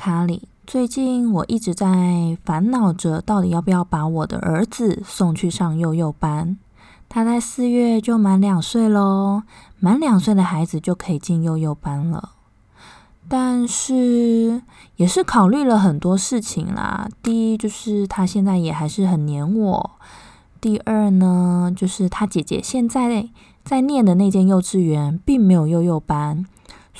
[0.00, 0.48] 卡里。
[0.66, 6.56] 最近我一直在烦恼着，到底要不要把我的儿子送去上幼幼班。
[7.06, 9.42] 他在四月就满两岁喽，
[9.78, 12.30] 满两岁的孩子就可以进幼幼班了。
[13.28, 14.62] 但是
[14.96, 17.06] 也是考虑了很多事情啦。
[17.22, 19.90] 第一就是他现在也还是很黏我。
[20.62, 23.28] 第二呢，就是他姐姐现在
[23.62, 26.46] 在念的那间幼稚园并没有幼幼班。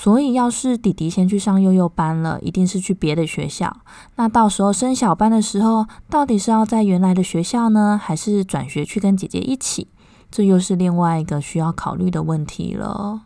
[0.03, 3.77] 所以，要是弟弟先去上幼幼班了，一定是去别的学校。
[4.17, 9.89] 那到时候升小班的时候，到底是要在原来的学校呢，还是转学去跟姐姐一起？
[10.31, 13.21] 这又是另外一个需要考虑的问题了。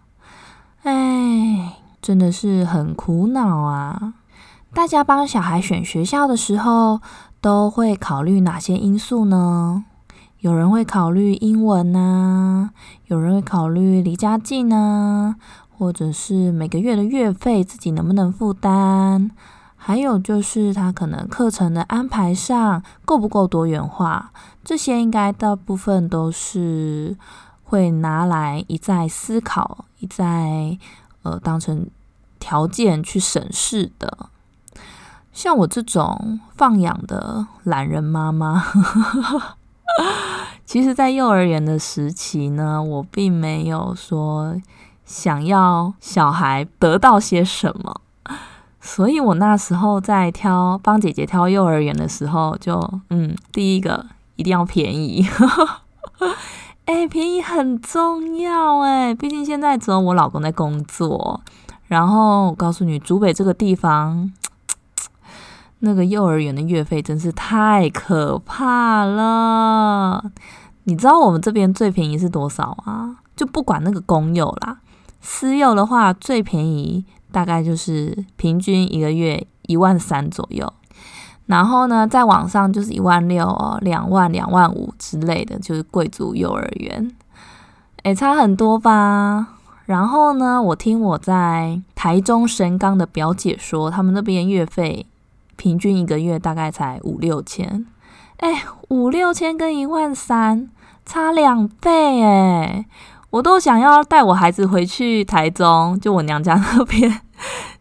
[0.83, 4.15] 哎，真的是很苦恼啊！
[4.75, 7.01] 大家帮小孩选学校的时候，
[7.41, 9.85] 都会考虑哪些因素呢？
[10.41, 12.71] 有人会考虑英文呐，
[13.07, 15.37] 有人会考虑离家近呐。
[15.85, 19.29] 或者是每个月的月费自己能不能负担？
[19.77, 24.33] 还有就是他可能课程的安排上够不够多元化？
[24.65, 27.15] 这些应该大部分都是
[27.65, 30.79] 会拿来一再思考、一再
[31.23, 31.87] 呃当成
[32.39, 34.31] 条件去审视的。
[35.35, 38.65] 像我这种放养的懒人妈妈，
[40.65, 44.57] 其实，在幼儿园的时期呢，我并没有说。
[45.05, 48.01] 想要小孩得到些什么，
[48.81, 54.07] 所以我那时候在挑帮姐姐挑幼儿园的时候，就嗯，第一个
[54.37, 55.27] 一定要便宜，
[56.87, 61.41] 哎，便宜很重要哎，毕竟现在只有我老公在工作。
[61.87, 64.33] 然后我告诉你，竹北这个地方，
[65.81, 70.25] 那个幼儿园的月费真是太可怕了。
[70.85, 73.17] 你知道我们这边最便宜是多少啊？
[73.37, 74.79] 就不管那个公幼啦。
[75.27, 77.03] 私幼的话，最便宜
[77.33, 80.71] 大概就是平均一个月一万三左右，
[81.47, 87.11] 然后呢，在网上就是一万六哦、两万、两万五之类的，就是贵族幼儿园，
[88.03, 89.49] 诶，差很多吧？
[89.87, 95.07] 然后呢，我听我在台中神冈的表姐说，他们那边月费
[95.57, 97.87] 平均一个月大概才五六千，
[98.37, 100.69] 哎，五六千跟一万三
[101.07, 102.85] 差两倍，哎。
[103.35, 107.21] 我都想要带我孩子回去台中，就我娘家那边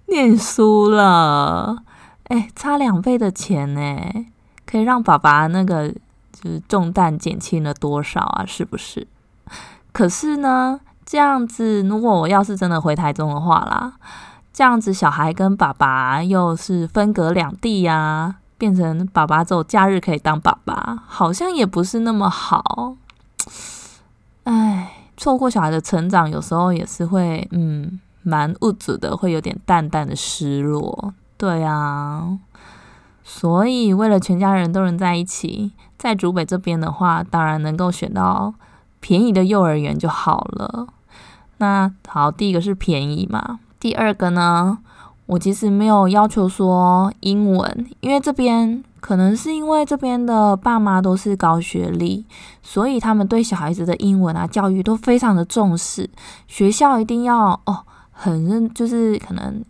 [0.07, 1.77] 念书了。
[2.29, 4.25] 哎，差两倍的钱呢，
[4.65, 8.43] 可以让爸爸那个就是重担减轻了多少啊？
[8.47, 9.05] 是不是？
[9.91, 13.93] 可是呢，这样子，如果我要是真的回台中的话啦，
[14.51, 22.95] 这样子小孩跟爸爸又是分隔两地呀，变成爸爸只有假日可以当爸爸，好像也不是那么好。
[24.45, 24.92] 哎。
[25.15, 31.13] 错过小孩的成长，有时候也是会，嗯，蛮物质的，会有点淡淡的失落。
[31.37, 32.39] 对啊，
[33.23, 38.53] 所以为了全家人都能在一起，在竹北这边的话，当然能够选到
[38.99, 40.87] 便宜的幼儿园就好了。
[41.57, 44.79] 那好，第一个是便宜嘛，第二个呢？
[45.25, 52.25] 我其实没有要求说英文，因为这边可能是因为这边的爸妈都是高学历，
[52.61, 56.09] 所以他们对小孩子的英文啊教育都非常的重视。
[56.47, 57.79] 学校一定要哦
[58.11, 59.63] 很认，就是可能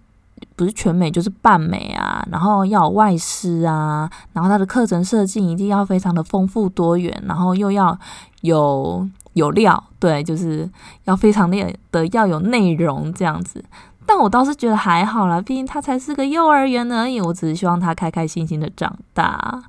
[0.56, 7.98] 不是全美就是半美啊，然后要有外师啊，然后他的课程设计一定要非常的丰富多元，然后又要
[8.42, 10.70] 有有料，对，就是
[11.06, 13.64] 要非常的的要有内容这样子。
[14.06, 17.20] 但我倒是觉得还好啦，毕竟他才是个幼儿园而已。
[17.22, 19.64] 我只是希望他开开心心的长大。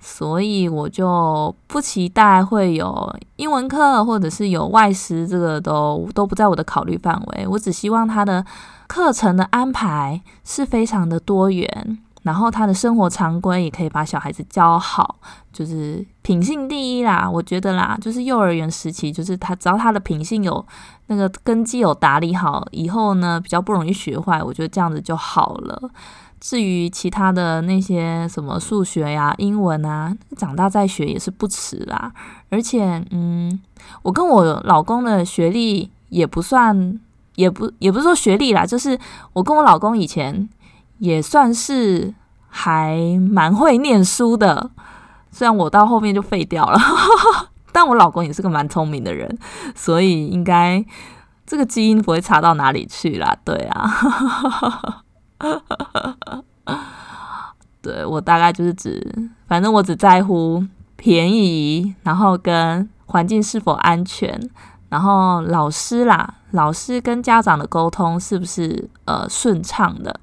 [0.00, 7.46] 所以我就不期待会有英文课，或者是有外师，这个都都不在我的考虑范围。
[7.48, 8.42] 我只希望他的
[8.86, 15.16] 课程的安排是非常的多元，然后他的生活常规也可以把小孩子教好，
[15.52, 17.28] 就是品性第一啦。
[17.30, 20.64] 我觉得啦，就是幼儿园时期，就是他只要他的品性有
[21.06, 24.42] 那个根基有打理好，以后呢比较不容易学坏。
[24.42, 25.90] 我觉得这样子就好了。
[26.40, 32.12] 至于其他的那些什么数学呀、英文啊，长大再学也是不迟啦。
[32.48, 33.60] 而且，嗯，
[34.02, 37.00] 我跟我老公的学历也不算，
[37.34, 38.96] 也不也不是说学历啦，就是
[39.32, 40.48] 我跟我老公以前
[40.98, 42.14] 也算是
[42.48, 44.70] 还蛮会念书的。
[45.30, 46.78] 虽然我到后面就废掉了，
[47.72, 49.38] 但我老公也是个蛮聪明的人，
[49.74, 50.84] 所以应该
[51.46, 53.36] 这个基因不会差到哪里去啦。
[53.44, 55.02] 对啊。
[57.80, 60.66] 对我大概就是指，反正我只在乎
[60.96, 64.38] 便宜，然后跟环境是否安全，
[64.88, 70.20] 然后老师啦，老师跟家长的沟通是不是呃顺畅的，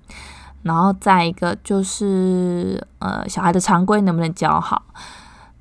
[0.65, 4.81] 然后再一个就是呃小孩的常规能不能教好，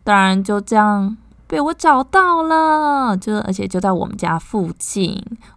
[0.02, 1.14] 当然就这样。
[1.54, 5.16] 被我找到了，就而且就在我们家附近。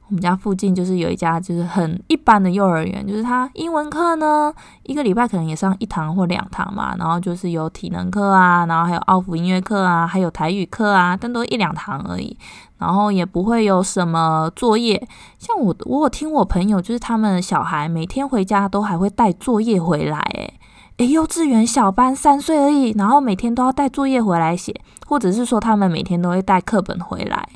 [0.10, 4.54] 我们家附近就是有一家就是很一般的幼儿园，就是他英文课呢，
[4.84, 6.96] 一个礼拜可能也上一堂或两堂嘛。
[7.00, 12.38] 然后就是有体能课啊，然后还有奥福音乐课啊，还有台语课啊，但都一两堂而已。
[12.78, 15.04] 然后也不会有什么作业。
[15.40, 20.54] 像我，我有听我朋友，就是他们小孩每天回家都还会带作业回来，诶
[20.98, 24.82] 诶，幼稚园小班三岁而已，然后每天都要带作业回来写。
[25.10, 27.48] 或者是说，他们每天都会带课本回来，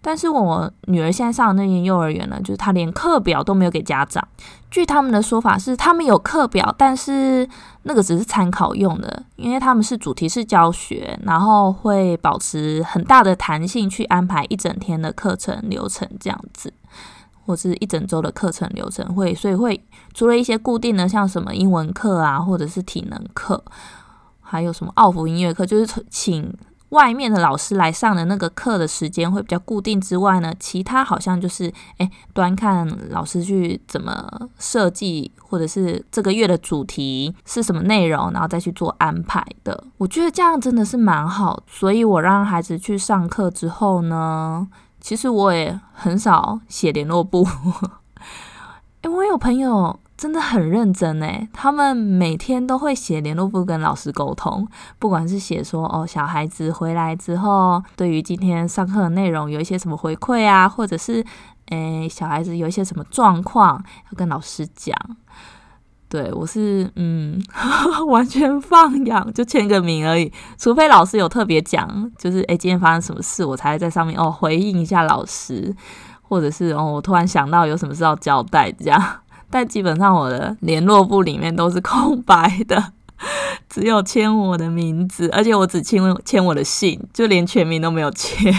[0.00, 4.26] 但是我女儿现在上的那间幼儿园呢，就是她连课表都没有给家长。
[4.68, 7.48] 据他们的说法是，他们有课表，但是
[7.84, 16.72] 那个只是参考用的，因为他们是主题式教学，然后会保持很大的弹性去安排一整天的课程流程这样子，
[17.44, 19.84] 或是一整周的课程流程会，所以会
[20.14, 23.62] 除了一些固定的，像什么英文课啊，或者是体能课。
[24.40, 26.54] 还有什么奥福音乐课，就是请
[26.90, 34.28] 外面的老师来上的那个课的时间会比较固定之外呢，其他好像就是诶，端看老师去怎么
[34.58, 39.84] 设计，或者是这个月的主题是什么内容，然后再去做安排的。
[39.96, 44.68] 我觉得这样真的是蛮好，所以我让孩子去上课之后呢，
[45.02, 47.46] 其实我也很少写联络簿。
[49.02, 49.98] 诶，我有朋友。
[50.14, 54.68] 真的很认真诶，他们每天都会写联络簿跟老师沟通，
[55.00, 61.24] 不管是写说哦，小孩子回来之后，对于今天上课的内容有一些什么回馈啊，或者是
[61.70, 64.96] 诶，小孩子有一些什么状况要跟老师讲。
[66.12, 67.42] 对我是嗯，
[68.06, 75.74] 完全放养，就签个名而已，除非老师有特别讲，就是诶，今天发生什么事，我才会在上面哦回应一下老师，
[76.20, 79.02] 或者是哦，我突然想到有什么事要交代这样。
[79.48, 82.92] 但基本上我的联络簿里面都是空白的，
[83.70, 88.54] 只有签我的名字，而且我只签签我的姓，就连全名都没有签。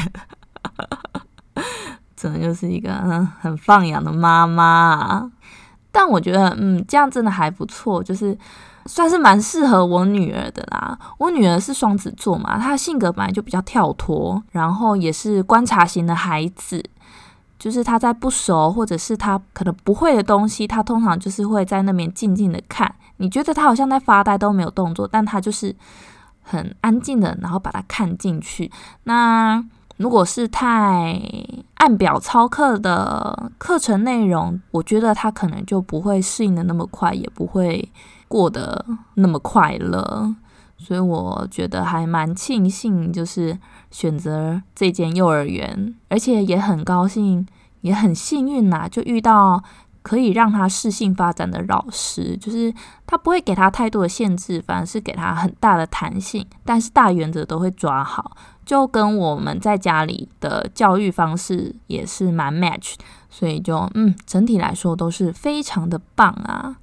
[2.18, 2.92] 真的就是一个
[3.40, 5.30] 很放养的妈妈。
[5.94, 8.36] 但我觉得，嗯，这样真的还不错，就是
[8.88, 10.98] 算是蛮适合我女儿的啦。
[11.20, 16.84] 我女儿是双子座嘛，她的性格本来就比较跳脱，然后也是观察型的孩子。
[17.60, 22.94] 就是她在不熟或者是她可能不会的东西，她通常就是会在那边静静的看。
[23.18, 25.74] 你觉得她好像在发呆都没有动作，但她就是
[26.42, 28.70] 很安静的，然后把它看进去。
[29.04, 29.64] 那
[30.04, 31.18] 如果是太
[31.76, 37.90] 按表操课的课程内容，我觉得他可能就不会适应的那么快，也不会
[38.28, 40.36] 过得那么快乐。
[40.78, 43.58] 所以我觉得还蛮庆幸，就是
[43.92, 47.48] 选择这间幼儿园，而且也很高兴，
[47.80, 49.64] 也很幸运呐，就遇到
[50.04, 52.72] 可以让他适性发展的老师，就是
[53.08, 62.96] 他不会给他太多的限制，反而是给他很大的弹性，但是大原则都会抓好，就跟我们在家里的教育方式也是蛮 match，
[63.30, 66.76] 所以就嗯，整体来说都是非常的棒啊。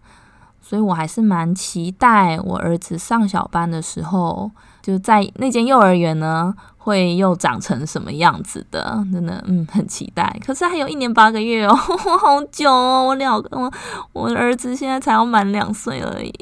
[0.63, 4.49] 所以我还是蛮期待我儿子上小班的时候，
[4.81, 8.99] 就在那间幼儿园呢，会又长成什么样子的？
[9.13, 10.35] 真的，嗯，很期待。
[10.45, 13.05] 可是还有一年八个月哦， 好久哦！
[13.09, 13.71] 我两个，我
[14.15, 16.33] 我儿子现在才要满两岁而已，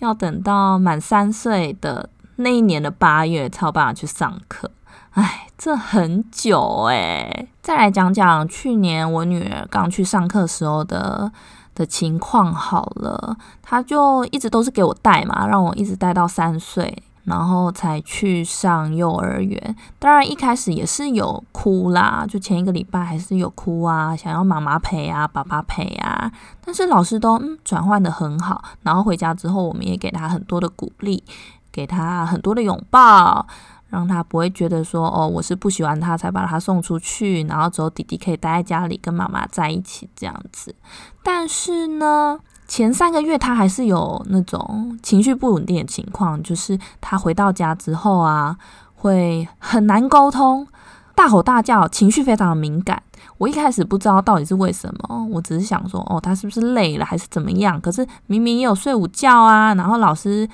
[0.00, 4.70] 要等到满三岁的那一年的八月才有办法去上课。
[5.12, 7.46] 哎，这很久哎。
[7.62, 11.30] 再来讲讲去年我女儿刚去上课时候的。
[11.76, 17.02] 的情况好了，他就一直都是给我带嘛，让我一直带到三岁。
[17.26, 19.76] 然后才去上幼儿园。
[19.98, 26.32] 当然一开始也是有哭啦，就前一个礼拜还是有哭啊，想要妈妈陪啊，爸爸陪啊。
[26.64, 31.22] 但是老师都嗯转换的很好，然后回家之后，我们也给他很多的鼓励，
[31.70, 33.46] 给他很多的拥抱。
[33.88, 40.74] 让他不会觉得说哦，我是不喜欢他才把他送出去，然后只有弟弟可以待在家里跟妈妈在一起这样子。
[41.22, 42.36] 但是呢，
[42.68, 48.56] 前三个月他还是有那种情绪不稳定的情况，就是他回到家之后啊，
[48.94, 50.66] 会很难沟通，
[51.14, 53.02] 大吼大叫，情绪非常的敏感。
[53.38, 57.80] 我一开始不知道到底是为什么，我只是想说哦，他是不是累了还是怎么样？
[57.80, 60.48] 可是明明也有睡午觉啊，然后老师。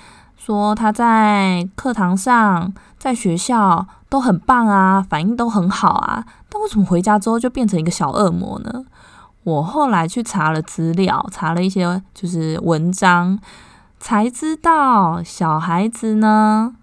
[0.45, 8.85] 说他在课堂上，在学校都很棒啊，反应都很好啊，但为什么回家之后就变成一个小恶魔呢？
[9.45, 13.39] 我后来去查了资料，查了一些就是文章，
[13.99, 16.75] 才知道小孩子呢，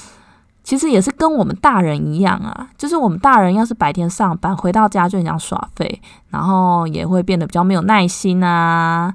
[0.64, 6.00] 其实也是跟我们大人一样啊，就是我们大人要是白天上班回到家就很想耍废，
[6.30, 9.14] 然后也会变得比较没有耐心啊。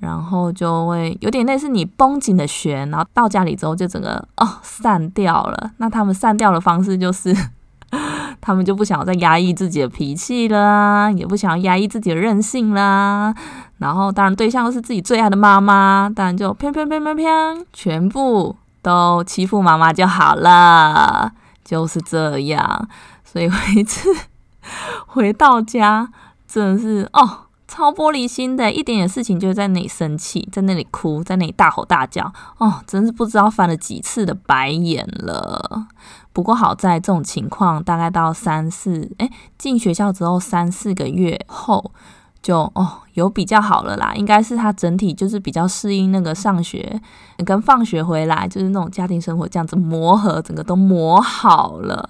[0.00, 5.70] 然后就会有点类似你绷紧的弦，然后到家里之后就整个哦散掉了。
[5.78, 7.34] 那他们散掉的方式就是，
[8.46, 13.34] 他们就不想要再压抑自己的脾气啦，也不想要压抑自己的任性啦。
[13.78, 21.32] 然后当然对象又是自己最爱的妈妈，当然就偏偏偏偏偏全部都欺负妈妈就好了，
[21.64, 22.86] 就是这样。
[23.24, 24.10] 所以每次
[25.08, 26.10] 回到家
[26.46, 27.38] 真的是哦。
[27.74, 35.88] 超玻璃心的，一点点事情就在那里生气，在那里哭，在那里大吼大叫，哦，真是不知道翻了几次的白眼了。
[36.32, 39.28] 不过好在这种情况，大概到三四哎
[39.58, 41.90] 进学校之后三四个月后，
[42.40, 44.14] 就哦有比较好了啦。
[44.14, 47.00] 应该是他整体就是比较适应那个上学
[47.44, 52.08] 跟放学回来，就是那种家庭生活这样子磨合，整个都磨好了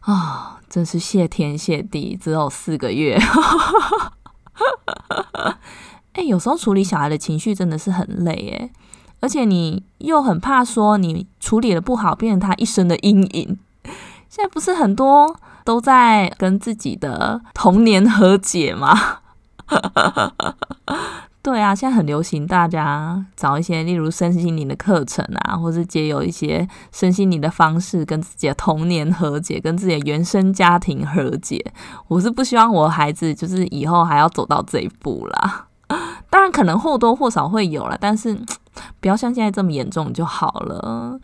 [0.00, 0.58] 啊！
[0.68, 3.18] 真是谢天谢地，只有四个月。
[6.14, 8.70] 哎，有时候处理小孩的情绪真的是很累哎，
[9.20, 13.58] 而且你又很怕说你处理的不好，变成他一生的阴影。
[14.28, 19.20] 现在不是很多都在跟自己的童年和解吗？
[21.44, 31.62] 对啊，现在很流行，大家找一些例如身心灵的课程啊，或是借有一些身心灵的方式，跟自己的童年和解，跟自己的原生家庭和解。
[32.08, 35.66] 我是不希望我孩子就是以后还要走到这一步啦。
[36.30, 38.34] 当然，可能或多或少会有了，但是
[39.00, 41.20] 不要像现在这么严重就好了。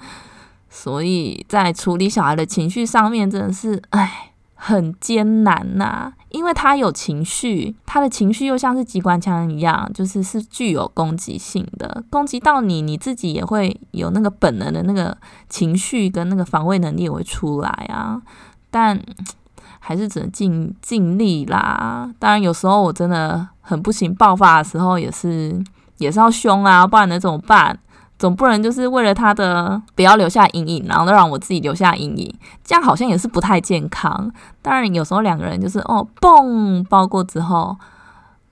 [0.69, 4.27] 所以在处理小孩的情绪上面，真的是唉。
[4.63, 15.17] 很艰难呐，因为他有情绪，他的情绪又像是机关枪一样，就是是具有攻击性的，攻击到你，你自己也会有那个本能的那个
[15.49, 18.23] 情绪跟那个防卫能力也会出来啊。
[18.71, 19.01] 但
[19.83, 22.09] 还是只能尽尽力啦。
[22.19, 25.59] 当然，有时候我真的很不行，爆发的时候也是
[25.99, 27.77] 也是要凶啊，不然能怎么办？
[28.21, 34.31] 总不能就是为了他的不要留下阴影，然后让我自己留下阴影，这样好像也是不太健康。
[34.61, 37.75] 当然，有时候两个人就是哦，蹦抱过之后，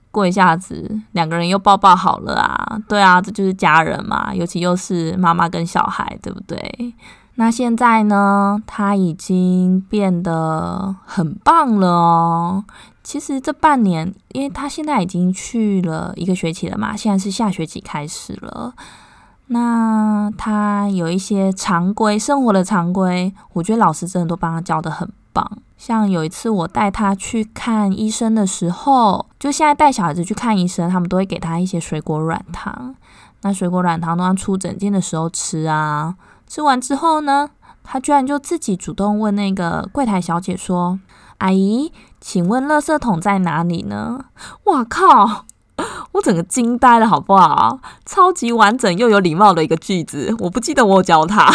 [0.09, 2.79] 过一下子两个人又抱抱好了啊。
[2.87, 6.95] 对啊，这就是家人嘛，尤其又是妈妈跟小孩，对不对？
[7.35, 12.65] 那现在呢，他已经变得很棒了哦。
[13.03, 18.73] 其实这半年，因为他现在已经去了一个学期了嘛，现在是下学期开始了。
[19.51, 25.57] 那他有一些常规生活的常规，我觉得老师真的都帮他教的很棒。
[25.75, 32.95] 像有一次我带他去看医生的时候，就现在带小孩子去看医生，他们都会给他一些水果软糖。
[33.41, 36.15] 那水果软糖都要出诊间的时候吃啊。
[36.45, 37.49] 吃完之后呢，
[37.83, 40.99] 他居然就自己主动问那个柜台小姐说
[41.39, 44.25] ：“阿姨，请问垃圾桶在哪里呢？”
[44.65, 45.45] 哇靠！
[46.13, 47.79] 我整个惊呆了，好不好？
[48.05, 51.45] 超级完整又有礼貌的一个句子，我不记得我有教他，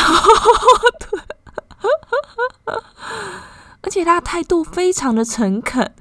[3.83, 5.93] 而且他态度非常的诚恳。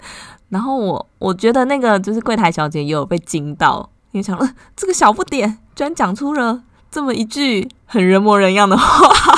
[0.50, 4.38] 然后我我觉得那个就是柜台小姐也有被惊到，因为想
[4.76, 6.62] 这个小不点居然讲出了
[6.92, 9.36] 这么一句很人模人样的话。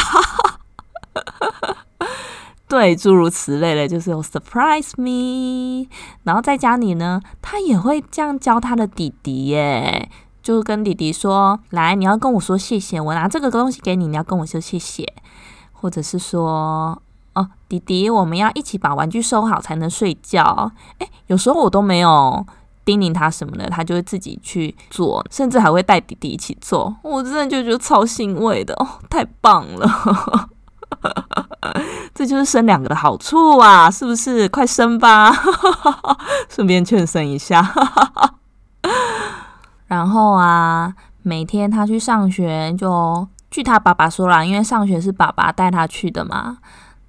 [2.67, 5.87] 对，诸如此类的，就是有 surprise me，
[6.23, 10.09] 然后在家里呢，他也会这样教他的弟弟耶，
[10.41, 15.05] 就跟弟弟说：“来，你要跟我说谢谢，我拿这个东西给你，你要跟我说谢谢。”
[15.73, 16.99] 或者是说
[17.35, 22.43] ：“哦，弟弟，我们要一起把玩具收好才能睡觉。”哎，有时候我都没有
[22.83, 26.95] 叮咛他什么的，他就会自己去做，甚至还会带弟弟一起做。
[27.03, 30.49] 我真的就觉得超欣慰的哦，太棒了！
[32.13, 34.47] 这就是生两个的好处啊，是不是？
[34.49, 35.31] 快生吧，
[36.49, 37.73] 顺便劝生一下。
[39.87, 46.57] 然后啊，每天他去上学，就据他爸爸说啦，因为上学是爸爸带他去的嘛，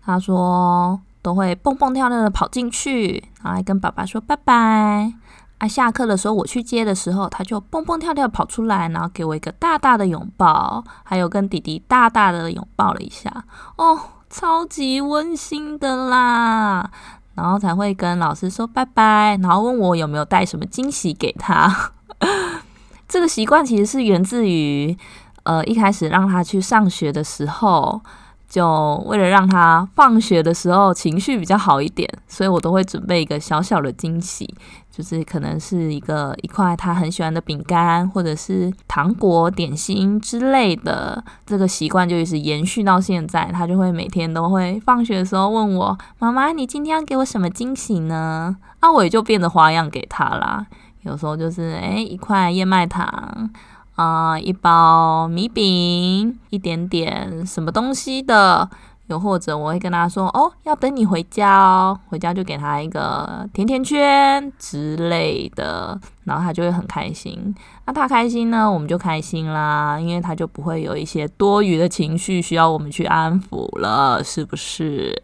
[0.05, 5.13] 他说都会蹦蹦跳跳的跑进去，然后跟爸爸说拜拜。
[5.59, 13.45] 啊，下课的时候我去接的时候，他就蹦蹦跳跳跑出来，然后给我一个大大的拥抱，还有跟弟弟大大的拥抱了一下，
[13.77, 13.99] 哦，
[14.39, 16.91] 超级温馨的啦。
[17.35, 21.93] 然后才会跟老师说拜拜，然后问我有没有带什么惊喜给他。
[23.09, 24.97] 这个习惯其实是源自于，
[25.45, 28.01] 呃，一开始让他去上学的时候。
[28.49, 34.49] 就为了让他放学的时候情绪比较好一点，所以我都会准备一个小小的惊喜，
[34.97, 41.23] 就是可能是一个一块他很喜欢的饼干，或者是糖果、点心之类的。
[41.45, 50.67] 这个习惯就一直延续到现在，他就会每天都会放学的时候问我：“妈妈，你今天要给我什么惊喜呢？”啊，我也就变着花样给他啦。
[51.03, 53.51] 有时候就是诶，一块燕麦糖。
[53.97, 58.69] 啊，一包米饼，一点点什么东西的，
[59.07, 67.55] 又或者我会跟他说，哦，要等你回家哦，回家就给他一个甜甜圈之类的，然后他就会很开心。
[67.85, 75.15] 那他开心呢，我们就开心啦，因为他就不会有一些多余的情绪需要我们去安抚了，是不是？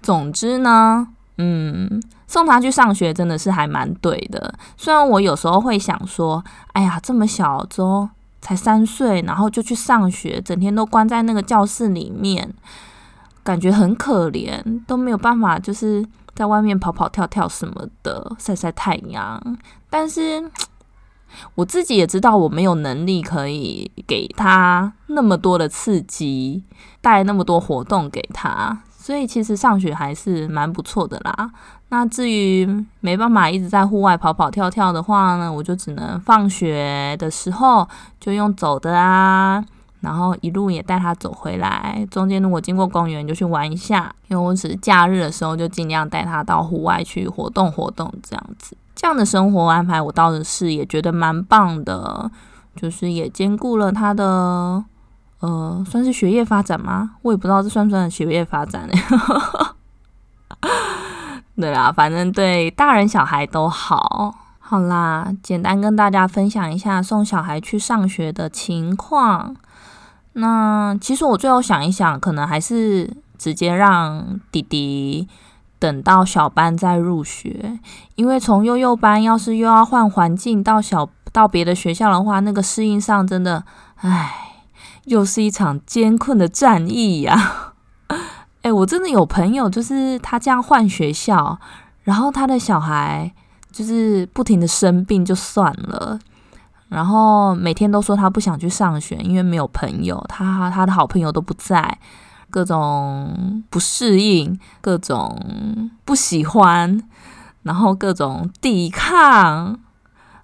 [0.00, 1.08] 总之呢。
[1.42, 4.52] 嗯，送他去上学真的是还蛮对的。
[4.76, 8.06] 虽然我有时候会想说，哎呀，这么小，都
[8.42, 12.52] 才三岁，然后就去上学，整天都关在那个教室里面，
[13.50, 19.42] 感觉很可怜，都没有办法，就是在外面跑跑跳跳什么的，晒晒太阳。
[19.90, 20.40] 但是
[21.56, 26.62] 我自己也知道，我没有能力可以给他那么多的刺激，
[27.00, 28.78] 带那么多活动给他。
[28.96, 31.50] 所以其实上学还是蛮不错的啦。
[31.88, 32.64] 那至于
[33.00, 37.88] 没办法一直在户外跑跑跳跳的话呢，我就只能放学的时候
[38.20, 39.64] 就用走的啊，
[40.00, 42.06] 然后一路也带他走回来。
[42.10, 48.76] 中间如果经过公园就去玩一下，因为我只是假日的时候就尽量带他到户外去活动活动这样子。
[48.94, 52.30] 这样的生活安排我倒是也觉得蛮棒的，
[52.76, 54.84] 就是也兼顾了他的。
[55.40, 57.12] 呃，算是学业发展吗？
[57.22, 58.92] 我也不知道这算不算学业发展呢。
[61.56, 64.34] 对啦，反正对大人小孩都好。
[64.58, 69.56] 好啦，简单跟大家分享一下送小孩去上学的情况。
[70.40, 75.28] 那其实我最后想一想，可能还是直接让弟弟
[75.78, 77.78] 等到小班再入学，
[78.16, 83.64] 因为从幼幼班要是又要换环境到小到别的学校的话，那个适应上真的，
[83.96, 84.46] 唉。
[85.06, 87.72] 又是一场艰困的战役呀！
[88.62, 91.58] 哎，我真的有朋友，就是他这样换学校，
[92.02, 93.32] 然后他的小孩
[93.72, 96.18] 就是不停的生病，就算了，
[96.90, 101.98] 然后每天都说他不想去上学，因为没有朋友，他他的好朋友都不在，
[102.50, 107.02] 各种不适应，各种不喜欢，
[107.62, 109.78] 然后各种抵抗，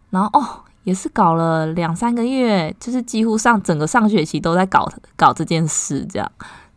[0.08, 0.62] 然后哦。
[0.86, 6.32] 也是搞了两三个月，就是几乎上整个上学期都在搞搞这件事，这样。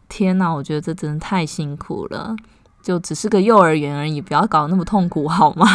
[0.07, 2.35] 天哪，我觉得这真的太辛苦了，
[2.81, 5.67] 就只是个幼儿园而已，不要搞那么痛苦好吗？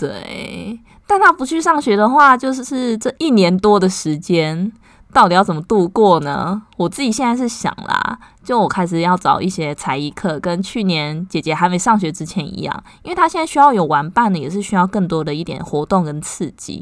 [0.00, 4.72] 对，但他不去上学的话，就是这一年多的时间。
[5.12, 6.62] 到底要怎么度过呢？
[6.76, 16.80] 我自己现在是想啦，就我开始要找一些才艺课，跟去年姐姐还没上学之前一样，因为她现在需要有玩伴的，也是需要更多的一点活动跟刺激，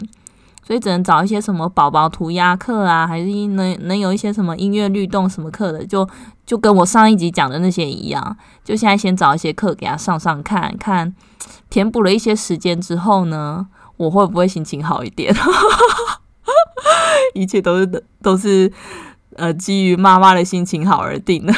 [0.62, 6.07] 所以只能找一些什么宝宝涂鸦课啊，还是能能有一些什么音乐律动什么课的，就
[6.44, 11.14] 就跟我上一集讲的那些一样，就现在先找一些课给他上上看看，
[11.70, 15.35] 填补了一些时间之后呢，我会不会心情好一点？
[17.35, 18.72] 一切都是都是
[19.37, 21.53] 呃基于妈妈的心情好而定的，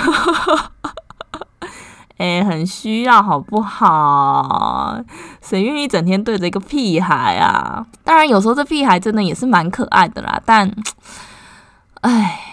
[2.19, 5.01] 哎，很需要好不好？
[5.41, 7.87] 谁愿意整天对着一个屁孩啊？
[8.05, 10.71] 当然有时候这屁孩真的也是蛮可爱的啦，但，
[12.03, 12.47] 哎。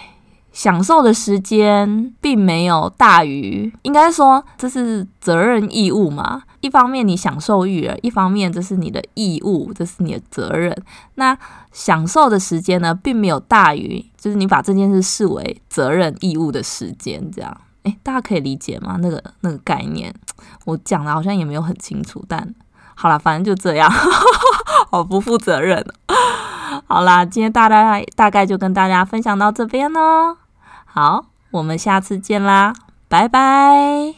[0.54, 6.42] 享受的时间并没有大于，应该说这是责任义务嘛。
[6.62, 10.76] 一方面你享受育儿，一方面这是你的义务，这是你的责任。
[11.16, 11.38] 那
[11.72, 18.98] 享受的时间呢，并没有大于，就是你把这件事视为责任义务的时间，这样，诶，大家可以理解吗？
[19.00, 20.14] 那个那个概念，
[20.66, 22.54] 我讲的好像也没有很清楚，但
[22.96, 23.90] 好了，反正就这样，
[24.90, 25.86] 好不负责任。
[26.88, 30.38] 好啦，今天大概大概就跟大家分享到这边呢。
[30.86, 32.74] 好，我们下次见啦，
[33.08, 34.17] 拜拜。